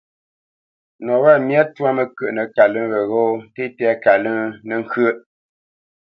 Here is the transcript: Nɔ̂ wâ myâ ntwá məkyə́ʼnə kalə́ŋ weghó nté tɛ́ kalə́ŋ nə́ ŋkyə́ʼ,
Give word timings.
Nɔ̂ 1.05 1.17
wâ 1.23 1.33
myâ 1.47 1.61
ntwá 1.67 1.89
məkyə́ʼnə 1.97 2.43
kalə́ŋ 2.55 2.85
weghó 2.91 3.23
nté 3.45 3.63
tɛ́ 3.77 3.91
kalə́ŋ 4.03 4.39
nə́ 4.67 4.77
ŋkyə́ʼ, 4.83 5.17